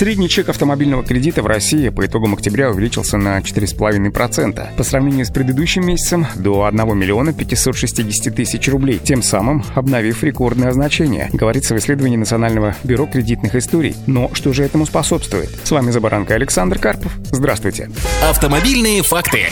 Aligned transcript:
Средний 0.00 0.30
чек 0.30 0.48
автомобильного 0.48 1.04
кредита 1.04 1.42
в 1.42 1.46
России 1.46 1.90
по 1.90 2.06
итогам 2.06 2.32
октября 2.32 2.70
увеличился 2.70 3.18
на 3.18 3.38
4,5%. 3.40 4.74
По 4.74 4.82
сравнению 4.82 5.26
с 5.26 5.30
предыдущим 5.30 5.86
месяцем 5.86 6.26
до 6.36 6.64
1 6.64 6.96
миллиона 6.96 7.34
560 7.34 8.34
тысяч 8.34 8.66
рублей, 8.68 8.98
тем 8.98 9.22
самым 9.22 9.62
обновив 9.74 10.24
рекордное 10.24 10.72
значение, 10.72 11.28
говорится 11.34 11.74
в 11.74 11.78
исследовании 11.78 12.16
Национального 12.16 12.74
бюро 12.82 13.04
кредитных 13.04 13.54
историй. 13.54 13.94
Но 14.06 14.30
что 14.32 14.54
же 14.54 14.64
этому 14.64 14.86
способствует? 14.86 15.50
С 15.64 15.70
вами 15.70 15.90
за 15.90 16.00
баранкой 16.00 16.36
Александр 16.36 16.78
Карпов. 16.78 17.12
Здравствуйте. 17.30 17.90
Автомобильные 18.22 19.02
факты. 19.02 19.48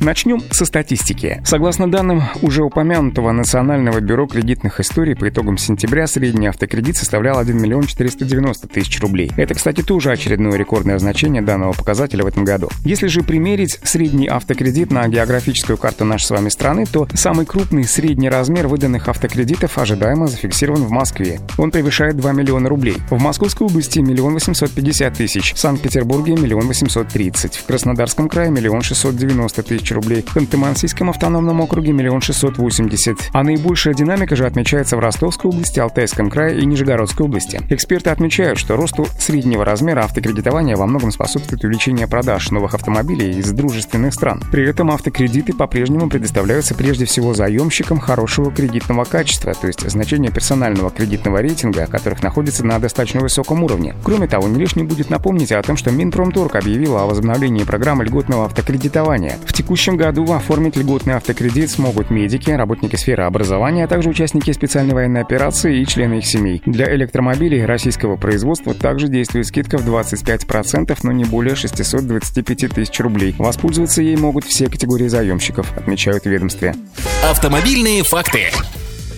Начнем 0.00 0.42
со 0.50 0.64
статистики. 0.64 1.42
Согласно 1.44 1.90
данным 1.90 2.22
уже 2.40 2.64
упомянутого 2.64 3.32
Национального 3.32 4.00
бюро 4.00 4.26
кредитных 4.26 4.80
историй, 4.80 5.14
по 5.14 5.28
итогам 5.28 5.58
сентября 5.58 6.06
средний 6.06 6.46
автокредит 6.46 6.96
составлял 6.96 7.38
1 7.38 7.60
миллион 7.60 7.84
490 7.84 8.66
тысяч 8.68 8.98
рублей. 9.02 9.30
Это, 9.36 9.52
кстати, 9.52 9.82
тоже 9.82 10.10
очередное 10.10 10.56
рекордное 10.56 10.98
значение 10.98 11.42
данного 11.42 11.72
показателя 11.72 12.24
в 12.24 12.28
этом 12.28 12.46
году. 12.46 12.70
Если 12.82 13.08
же 13.08 13.22
примерить 13.22 13.78
средний 13.82 14.26
автокредит 14.26 14.90
на 14.90 15.06
географическую 15.06 15.76
карту 15.76 16.06
нашей 16.06 16.24
с 16.24 16.30
вами 16.30 16.48
страны, 16.48 16.86
то 16.90 17.06
самый 17.12 17.44
крупный 17.44 17.84
средний 17.84 18.30
размер 18.30 18.68
выданных 18.68 19.06
автокредитов 19.06 19.76
ожидаемо 19.76 20.28
зафиксирован 20.28 20.84
в 20.84 20.90
Москве. 20.90 21.40
Он 21.58 21.70
превышает 21.70 22.16
2 22.16 22.32
миллиона 22.32 22.70
рублей. 22.70 22.96
В 23.10 23.20
Московской 23.20 23.66
области– 23.66 23.98
миллион 24.00 24.32
850 24.32 25.12
тысяч, 25.12 25.52
в 25.52 25.58
Санкт-Петербурге– 25.58 26.36
миллион 26.40 26.68
830, 26.68 27.56
в 27.56 27.66
Краснодарском 27.66 28.30
крае– 28.30 28.50
миллион 28.50 28.80
690 28.80 29.62
тысяч 29.62 29.89
тысяч 29.90 29.94
рублей. 29.94 30.22
В 30.22 30.36
Ханты-Мансийском 30.36 31.10
автономном 31.10 31.60
округе 31.60 31.92
миллион 31.92 32.20
шестьсот 32.20 32.58
восемьдесят. 32.58 33.18
А 33.32 33.42
наибольшая 33.42 33.94
динамика 33.94 34.36
же 34.36 34.46
отмечается 34.46 34.96
в 34.96 35.00
Ростовской 35.00 35.50
области, 35.50 35.80
Алтайском 35.80 36.30
крае 36.30 36.60
и 36.60 36.66
Нижегородской 36.66 37.26
области. 37.26 37.60
Эксперты 37.68 38.10
отмечают, 38.10 38.58
что 38.58 38.76
росту 38.76 39.06
среднего 39.18 39.64
размера 39.64 40.02
автокредитования 40.02 40.76
во 40.76 40.86
многом 40.86 41.10
способствует 41.10 41.64
увеличение 41.64 42.06
продаж 42.06 42.50
новых 42.50 42.74
автомобилей 42.74 43.38
из 43.38 43.50
дружественных 43.52 44.14
стран. 44.14 44.42
При 44.50 44.68
этом 44.68 44.90
автокредиты 44.90 45.52
по-прежнему 45.52 46.08
предоставляются 46.08 46.74
прежде 46.74 47.04
всего 47.04 47.34
заемщикам 47.34 47.98
хорошего 47.98 48.50
кредитного 48.50 49.04
качества, 49.04 49.54
то 49.54 49.66
есть 49.66 49.88
значение 49.88 50.30
персонального 50.30 50.90
кредитного 50.90 51.38
рейтинга, 51.38 51.86
которых 51.86 52.22
находится 52.22 52.64
на 52.64 52.78
достаточно 52.78 53.20
высоком 53.20 53.62
уровне. 53.64 53.94
Кроме 54.04 54.28
того, 54.28 54.48
не 54.48 54.58
лишним 54.58 54.86
будет 54.86 55.10
напомнить 55.10 55.52
о 55.52 55.62
том, 55.62 55.76
что 55.76 55.90
Минпромторг 55.90 56.56
объявил 56.56 56.96
о 56.96 57.06
возобновлении 57.06 57.64
программы 57.64 58.04
льготного 58.04 58.46
автокредитования. 58.46 59.38
В 59.46 59.52
текущем 59.52 59.79
текущем 59.80 59.96
году 59.96 60.30
оформить 60.30 60.76
льготный 60.76 61.14
автокредит 61.14 61.70
смогут 61.70 62.10
медики, 62.10 62.50
работники 62.50 62.96
сферы 62.96 63.22
образования, 63.22 63.84
а 63.84 63.88
также 63.88 64.10
участники 64.10 64.52
специальной 64.52 64.92
военной 64.92 65.22
операции 65.22 65.80
и 65.80 65.86
члены 65.86 66.18
их 66.18 66.26
семей. 66.26 66.60
Для 66.66 66.94
электромобилей 66.94 67.64
российского 67.64 68.16
производства 68.16 68.74
также 68.74 69.08
действует 69.08 69.46
скидка 69.46 69.78
в 69.78 69.88
25%, 69.88 70.98
но 71.02 71.12
не 71.12 71.24
более 71.24 71.54
625 71.54 72.74
тысяч 72.74 73.00
рублей. 73.00 73.34
Воспользоваться 73.38 74.02
ей 74.02 74.18
могут 74.18 74.44
все 74.44 74.66
категории 74.66 75.08
заемщиков, 75.08 75.74
отмечают 75.74 76.24
в 76.24 76.26
ведомстве. 76.26 76.74
Автомобильные 77.24 78.02
факты. 78.02 78.50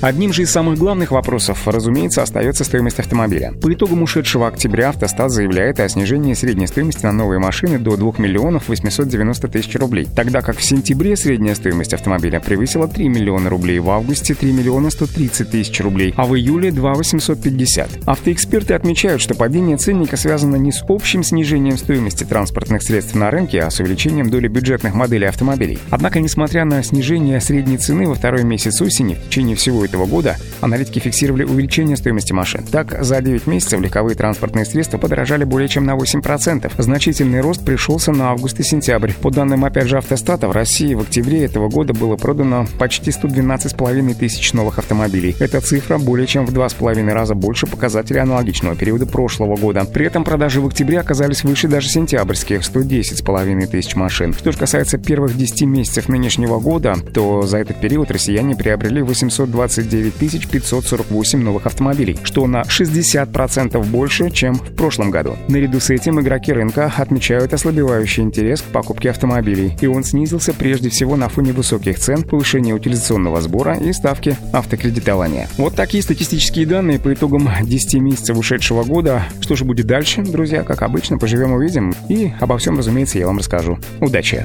Одним 0.03 0.33
же 0.33 0.43
из 0.43 0.51
самых 0.51 0.79
главных 0.79 1.13
вопросов, 1.13 1.69
разумеется, 1.69 2.25
остается 2.25 2.65
стоимость 2.65 2.99
автомобиля. 2.99 3.53
По 3.63 3.73
итогам 3.73 4.03
ушедшего 4.03 4.49
октября 4.49 4.89
автостат 4.89 5.31
заявляет 5.31 5.79
о 5.79 5.89
снижении 5.89 6.35
средней 6.35 6.67
стоимости 6.67 7.07
на 7.07 7.13
новые 7.13 7.39
машины 7.39 7.79
до 7.79 7.97
2 7.97 8.15
миллионов 8.19 8.69
890 8.69 9.47
тысяч 9.47 9.77
рублей, 9.77 10.09
тогда 10.13 10.41
как 10.41 10.57
в 10.57 10.65
сентябре 10.65 11.17
средняя 11.17 11.55
стоимость 11.55 11.95
автомобиля 11.95 12.41
превысила 12.41 12.89
3 12.89 13.09
миллиона 13.09 13.49
рублей, 13.49 13.79
в 13.79 13.89
августе 13.91 14.35
3 14.35 14.51
миллиона 14.51 14.91
130 14.91 15.49
тысяч 15.49 15.81
рублей, 15.81 16.13
а 16.17 16.27
в 16.27 16.35
июле 16.35 16.73
2 16.73 16.95
850. 16.95 18.01
Автоэксперты 18.05 18.75
отмечают, 18.75 19.23
что 19.23 19.37
падение 19.37 19.77
ценника 19.77 20.17
связано 20.17 20.57
не 20.57 20.73
с 20.73 20.85
общим 20.89 21.23
снижением 21.23 21.79
стоимости 21.79 22.25
транспортных 22.25 22.83
средств 22.83 23.15
на 23.15 23.31
рынке, 23.31 23.61
а 23.61 23.71
с 23.71 23.79
увеличением 23.79 24.31
доли 24.31 24.49
бюджетных 24.49 24.95
моделей 24.95 25.29
автомобилей. 25.29 25.79
Однако, 25.91 26.19
несмотря 26.19 26.65
на 26.65 26.83
снижение 26.83 27.41
средней 27.41 27.79
цены 27.79 28.09
во 28.09 28.17
второй 28.17 28.43
месяц 28.43 28.83
осени, 28.83 29.15
в 29.15 29.29
течение 29.29 29.55
всего 29.55 29.85
этого 29.93 30.07
года 30.07 30.37
аналитики 30.63 30.99
фиксировали 31.01 31.45
увеличение 31.45 31.97
стоимости 31.97 32.33
машин. 32.33 32.65
Так, 32.65 33.05
за 33.05 33.21
9 33.21 33.47
месяцев 33.47 33.79
легковые 33.81 34.17
транспортные 34.17 34.65
средства 34.65 34.97
подорожали 34.97 35.45
более 35.45 35.69
чем 35.69 35.85
на 35.85 35.97
8%. 35.97 36.73
Значительный 36.79 37.41
рост 37.41 37.63
пришелся 37.63 38.13
на 38.13 38.31
август 38.31 38.59
и 38.59 38.63
сентябрь. 38.63 39.13
По 39.13 39.31
данным, 39.31 39.67
опять 39.67 39.89
же, 39.89 39.99
автостата, 39.99 40.49
в 40.49 40.53
России 40.53 40.95
в 40.95 41.01
октябре 41.01 41.45
этого 41.45 41.69
года 41.69 41.93
было 41.93 42.17
продано 42.17 42.67
почти 42.79 43.11
112,5 43.11 44.15
тысяч 44.15 44.55
новых 44.55 44.79
автомобилей. 44.79 45.37
Эта 45.39 45.61
цифра 45.61 45.99
более 45.99 46.27
чем 46.27 46.47
в 46.47 46.55
2,5 46.55 47.13
раза 47.13 47.35
больше 47.35 47.67
показателей 47.67 48.21
аналогичного 48.21 48.75
периода 48.75 49.05
прошлого 49.07 49.57
года. 49.57 49.85
При 49.85 50.07
этом 50.07 50.25
продажи 50.25 50.63
в 50.63 50.67
октябре 50.67 51.01
оказались 51.01 51.45
выше 51.45 51.69
даже 51.69 51.89
сентябрьских– 51.89 52.61
110,5 52.63 53.67
тысяч 53.67 53.95
машин. 53.95 54.33
Что 54.33 54.53
же 54.53 54.59
касается 54.59 54.97
первых 54.97 55.37
10 55.37 55.63
месяцев 55.63 56.09
нынешнего 56.09 56.61
года, 56.61 56.97
то 57.13 57.43
за 57.43 57.59
этот 57.59 57.81
период 57.81 58.11
россияне 58.11 58.55
приобрели 58.55 59.03
820 59.03 59.82
29 59.83 60.49
548 60.49 61.43
новых 61.43 61.67
автомобилей, 61.67 62.19
что 62.23 62.47
на 62.47 62.63
60% 62.63 63.85
больше, 63.87 64.31
чем 64.31 64.55
в 64.55 64.75
прошлом 64.75 65.11
году. 65.11 65.37
Наряду 65.49 65.81
с 65.81 65.91
этим 65.91 66.21
игроки 66.21 66.53
рынка 66.53 66.93
отмечают 66.97 67.53
ослабевающий 67.53 68.23
интерес 68.23 68.63
к 68.63 68.67
покупке 68.67 69.11
автомобилей, 69.11 69.77
и 69.81 69.87
он 69.87 70.05
снизился 70.05 70.53
прежде 70.53 70.91
всего 70.91 71.17
на 71.17 71.29
фоне 71.29 71.53
высоких 71.53 71.99
цен, 71.99 72.23
повышения 72.23 72.75
утилизационного 72.75 73.41
сбора 73.41 73.77
и 73.77 73.93
ставки 73.93 74.37
автокредитования. 74.53 75.49
Вот 75.57 75.75
такие 75.75 76.03
статистические 76.03 76.67
данные 76.67 76.99
по 76.99 77.13
итогам 77.13 77.49
10 77.63 77.95
месяцев 77.95 78.37
ушедшего 78.37 78.85
года. 78.85 79.25
Что 79.41 79.57
же 79.57 79.65
будет 79.65 79.87
дальше, 79.87 80.23
друзья? 80.23 80.63
Как 80.63 80.83
обычно, 80.83 81.19
поживем 81.19 81.53
увидим. 81.53 81.95
И 82.09 82.33
обо 82.41 82.59
всем, 82.59 82.79
разумеется, 82.79 83.19
я 83.19 83.27
вам 83.27 83.39
расскажу. 83.39 83.79
Удачи! 84.01 84.45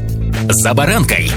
За 0.50 0.74
баранкой! 0.74 1.32